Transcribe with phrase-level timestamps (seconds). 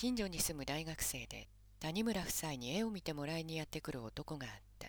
[0.00, 1.46] 近所に住む大学生で
[1.78, 4.88] 谷村夫妻に絵を見てもらいにやってくる男があった。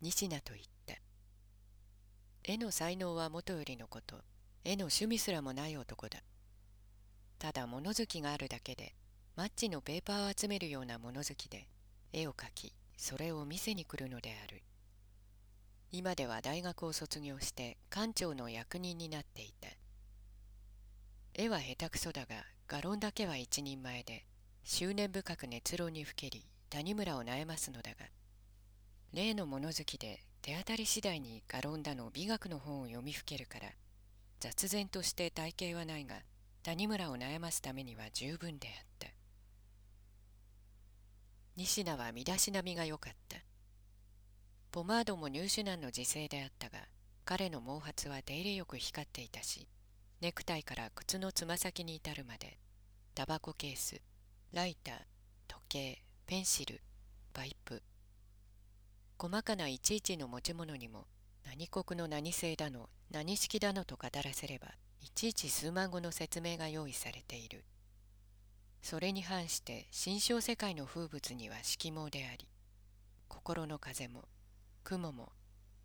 [0.00, 0.94] 西名と言った。
[2.42, 4.16] 絵の才能はもとよりのこと。
[4.64, 6.20] 絵の趣味すらもない男だ。
[7.38, 8.94] ただ物好きがあるだけで
[9.36, 11.68] マッチのペーパーを集めるような物好きで
[12.14, 14.62] 絵を描きそれを見せに来るのである。
[15.92, 19.68] 今では大学を卒業して館長の役人になっていた。
[21.34, 24.24] 絵は下手くそだが画論だけは一人前で
[24.62, 28.06] 執念深く熱浪にふけり谷村を悩ますのだが
[29.12, 33.66] 例の物好きで手当たり次第に画論だの美学の本を読みふけるから
[34.38, 36.14] 雑然として体型はないが
[36.62, 39.08] 谷村を悩ますためには十分であった。
[41.56, 43.38] 西名は身だしなみが良かった。
[44.70, 46.78] ポマードも入手難の時勢であったが
[47.24, 49.66] 彼の毛髪は手入れよく光っていたし
[50.20, 52.58] ネクタイから靴のつま先に至るまで
[53.14, 54.02] タバコケース
[54.52, 54.94] ライター
[55.48, 56.82] 時計ペンシル
[57.32, 57.82] パイプ。
[59.16, 61.06] 細かないちいちの持ち物にも
[61.46, 64.68] 何国の何製だの何式だのと語らせれば
[65.00, 67.64] いちいち数万語の説明が用意されている。
[68.82, 72.46] それに反して新章世界の風物には色毛であり
[73.26, 74.28] 心の風も
[74.84, 75.32] 雲も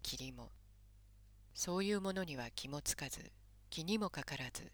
[0.04, 0.52] 霧も
[1.54, 3.31] そういうものには気もつかず
[3.76, 4.72] 気にもかからず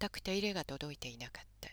[0.00, 1.70] 全く手入れが届いていなかった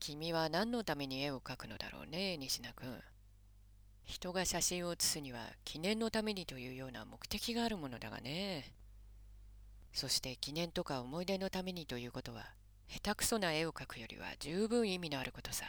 [0.00, 2.38] 君は何のために絵を描くのだろうね？
[2.38, 2.88] 西名君
[4.06, 8.72] 人が写真を写すには記念のためにというような目的があるものだがね
[9.92, 12.46] そして記念とか思い出のためにということは
[12.88, 15.66] 下手くそな絵を描くよりは十分意味のあることさ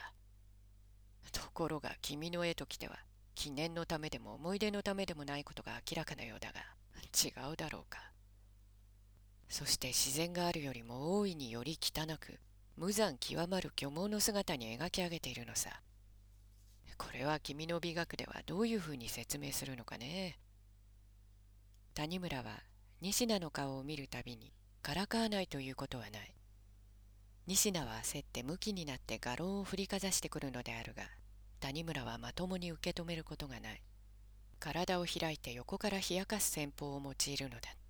[1.33, 2.95] ところが君の絵ときては
[3.35, 6.61] 記念のためでも思い出のためでもないことが明らかなようだが
[7.13, 7.99] 違うだろうか？
[9.49, 12.39] そして自然があるよりも大いにより汚く
[12.75, 15.81] 無残極まる巨毛の姿に描き上げているのさ。
[16.97, 20.37] これは君の美学ではどういうふうに説明するのかね。
[21.93, 22.63] 谷村は
[23.01, 26.33] 西名の顔を見るたびにからかわないということはない。
[27.45, 31.03] 西名は焦って向きになって画廊を振りかざしてくるのであるが
[31.61, 33.81] 谷村はまともに受け止めることがない。
[34.59, 37.86] 体を開いて横から冷やかす戦法を用いるのだった。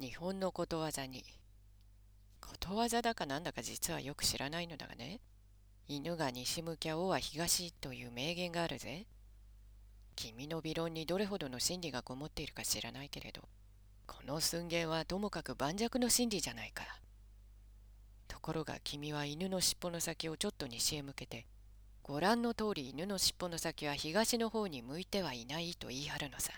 [0.00, 1.24] 日本のことわざに。
[2.40, 5.20] ことわざだかなんだか実はよく知らないのだがね。
[5.88, 9.06] 犬が西向きゃ王は東という名言があるぜ。
[10.16, 13.42] 君の美論にどれほどの真理がこもっているか知らないけれど
[14.06, 16.84] この寸言はともかく盤石の真理じゃないか
[18.26, 21.46] ところが君は犬の尻尾の先をちょっと西へ向けて
[22.02, 26.52] ご覧の通り犬の尻尾の先は東の方に向いてはいないと言い張るのさ。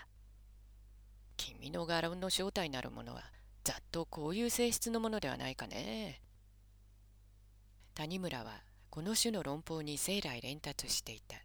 [1.39, 3.23] 君の画論の正体なるものは
[3.63, 6.21] ざっとこういう性質のものではないかね。
[7.95, 11.37] 谷村はこの種の論法に生来連達していた。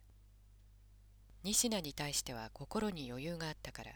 [1.44, 3.92] 西名に対しては心に余裕があったから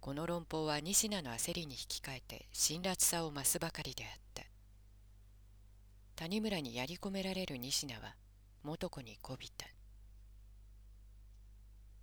[0.00, 4.44] この論法は西名の焦りに引き換えて辛辣さを増すばかりであった。
[6.16, 8.14] 谷村にやり込められる西名は
[8.62, 9.66] 元子にこびた。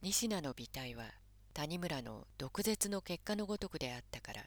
[0.03, 1.06] 西名の美体は
[1.54, 4.42] 谷村の毒舌の結果のごとくであったから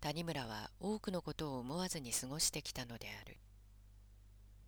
[0.00, 3.36] 谷村は多くのことを思わずに過ごしてきたのである。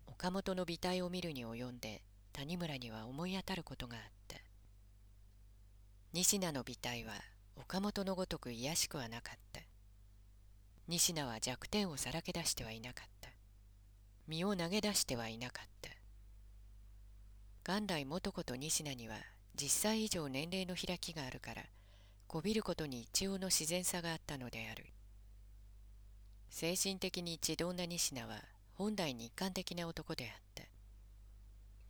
[0.05, 4.37] 岡本の美体を見るに及んで谷村には思い当たることがあった。
[6.13, 7.13] 西名の美体は
[7.55, 9.61] 岡本のごとく卑しくはなかった。
[10.87, 13.29] 西名は弱点をさらけ出してはいなかった。
[14.27, 15.89] 身を投げ出してはいなかった。
[17.65, 19.15] 元来元子と西名には
[19.55, 21.63] 10歳以上年齢の開きがあるから
[22.27, 24.85] こびることに一応の自然さがあったのである。
[26.49, 28.41] 精神的に地動な西名は
[28.75, 30.63] 本来日韓的な男であった。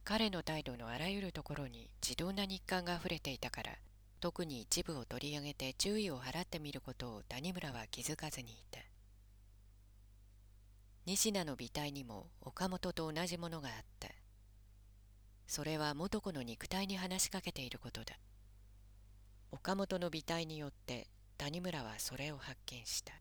[0.03, 3.71] 彼の態度のあらゆるところに自動な日韓があふれていたから
[4.19, 8.81] 特に一部を取り上げて注意を払ってみることを谷村は気づかずにいた。
[11.05, 14.09] 西名の美体にも岡本と同じものがあった。
[15.47, 18.17] それは元子の肉体に話しかけていることだ。
[19.51, 21.07] 岡本の美体によって
[21.37, 23.13] 谷村はそれを発見した。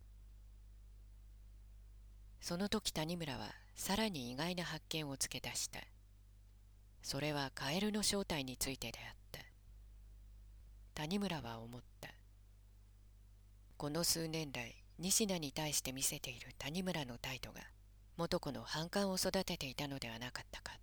[2.40, 5.80] その時谷村はさらに意外な発見をつけ出した。
[7.02, 9.40] それはカエルの正体についてであった。
[10.94, 12.08] 谷村は思った。
[13.76, 17.60] この数年来西名に対して見せている谷村の態度が
[18.16, 20.78] 元子の反感を育てていたのではなかったか。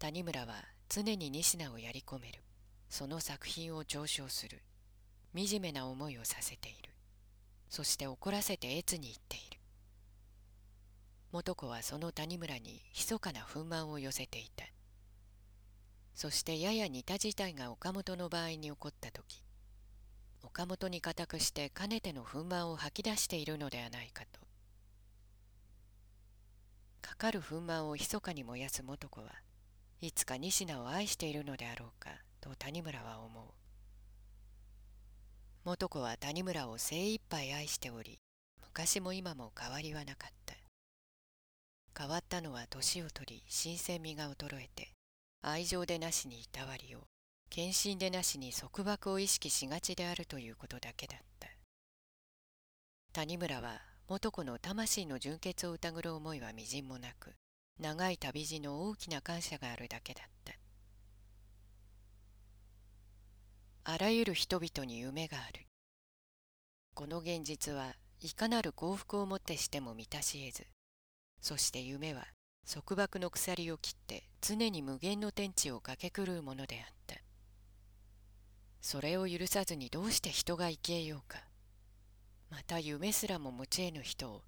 [0.00, 0.54] 谷村は
[0.88, 2.40] 常に西名をやり込める。
[2.88, 4.62] その作品を嘲笑する。
[5.36, 6.88] 惨めな思いをさせている。
[7.68, 9.60] そして怒らせて越に言っている。
[11.32, 14.64] 元子はその谷村に密かな憤懣を寄せていた。
[16.14, 19.44] そしてやや似た事態が岡本の場合に起こった時
[20.42, 24.40] 岡本に固くしてかねての憤懣を吐き出しているのではないかと。
[27.02, 29.30] かかる憤懣を密かに燃やす元子は
[30.02, 32.10] いつか仁科を愛しているのであろうか
[32.40, 33.44] と谷村は思う。
[35.64, 38.18] 元子は谷村を精一杯愛しており
[38.62, 40.54] 昔も今も変わりはなかった。
[41.98, 44.88] 変わったのは年を取り新鮮味が衰えて
[45.42, 47.00] 愛情でなしにいたわりを
[47.50, 51.48] 献身でなしに束縛を意識しがちであるということだけだった。
[53.12, 57.34] 谷村は元子の魂の純潔を疑る思いはみじんもなく
[57.78, 60.54] 長い旅路の大きな感謝があるだけだった。
[63.84, 65.66] あらゆる人々に夢がある。
[66.94, 70.66] この現実はいかなる幸福をもってしても満たし得ず
[71.40, 72.26] そして夢は
[72.70, 77.16] 束縛の鎖を切って常に無限の天地を駆け狂うものであった。
[78.82, 81.38] それを許さずにどうして人が生きえようか。
[82.50, 84.42] また夢すらも持ち得ぬ人を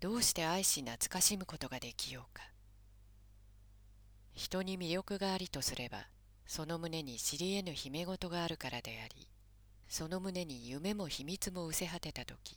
[0.00, 2.42] どうして愛し懐かしむことができようか。
[4.38, 6.06] 人に魅力がありとすれば
[6.46, 9.26] その胸に知り得ぬ秘め事があるからであり
[9.88, 12.56] その胸に夢も秘密も失せ果てた時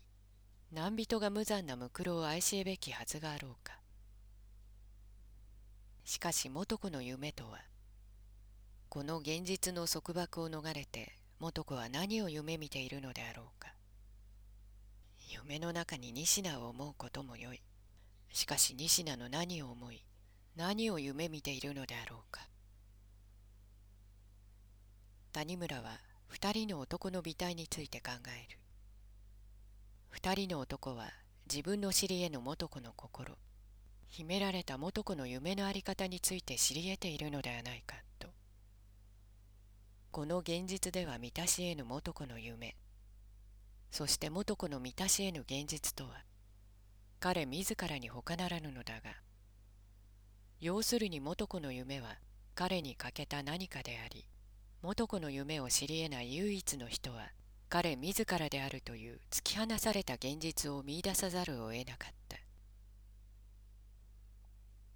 [0.71, 3.73] 何人が無残なむくろを愛しえべきはずがあろうか。
[6.05, 7.59] しかし元子の夢とは
[8.87, 13.73] この現実の束縛を逃れて元子は何を夢見ているのであろうか。
[15.29, 17.61] 夢の中に仁科を思うこともよい。
[18.31, 20.03] しかし仁科の何を思い
[20.55, 22.47] 何を夢見ているのであろうか。
[25.33, 28.59] 谷村は二人の男の美体について考える。
[30.09, 31.09] 二人の男は
[31.49, 33.37] 自分の知り得ぬ元子の心
[34.09, 38.27] 秘められた元子の夢のあり方について知り得ているのではないかと。
[40.11, 42.75] この現実では満たし得ぬ元子の夢
[43.91, 46.25] そして元子の満たし得ぬ現実とは
[47.21, 49.11] 彼自らに他ならぬのだが
[50.61, 52.17] 要するに元子の夢は
[52.55, 54.25] 彼に欠けた何かであり
[54.81, 57.31] 元子の夢を知り得ない唯一の人は
[57.71, 62.35] 彼自らであるという突き放された現実を見出さざるを得なかった。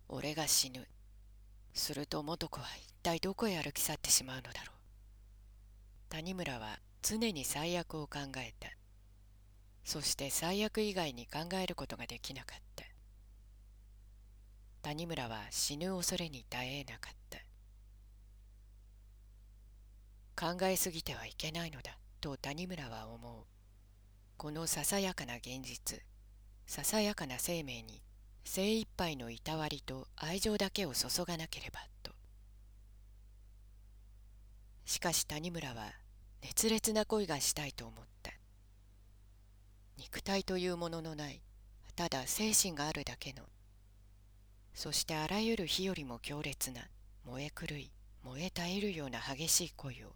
[0.10, 0.86] 俺が死ぬ。
[1.74, 4.76] すると元子は一体どこへ歩き去ってしまうのだろう。
[6.10, 8.68] 谷村は常に最悪を考えた。
[9.86, 12.75] そして最悪以外に考えることができなかった。
[14.86, 17.40] 谷村は死ぬ恐れに耐えなかった。
[20.40, 23.46] 考えすぎてはいけないのだと谷村は思う。
[24.38, 26.00] このささやかな現実
[26.68, 28.04] ささやかな生命に
[28.44, 32.12] 精一杯のいたわりと愛情だけを注がなければと。
[34.86, 35.94] しかし谷村は
[36.44, 38.32] 熱烈な恋がしたいと思った。
[39.98, 41.42] 肉体というもののない
[41.96, 43.46] ただ精神があるだけの
[44.86, 46.82] そしてあらゆる火よりも強烈な
[47.24, 47.90] 燃え狂い
[48.22, 50.10] 燃え絶えるような激しい恋を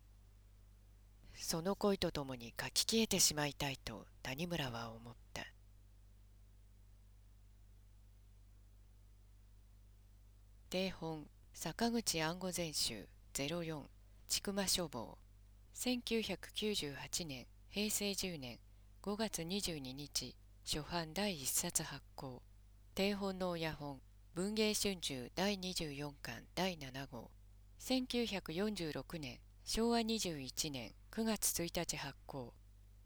[1.34, 5.42] その恋とともに書き消えてしまいたいと谷村は思った。
[10.70, 13.82] 定本坂口暗号全集04
[14.28, 15.18] 千曲書房。
[15.74, 18.60] 1998年平成10年
[19.02, 22.44] 5月22日初版第1冊発行。
[22.94, 24.00] 定本の親本
[24.40, 27.30] 文藝春秋第24巻第7号。
[27.82, 32.54] 1946年昭和21年9月1日発行。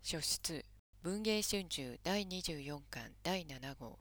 [0.03, 0.63] 書出
[1.01, 3.97] 文藝春秋第24巻第7号。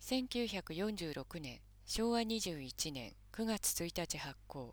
[0.00, 4.72] 1946年昭和21年9月1日発行。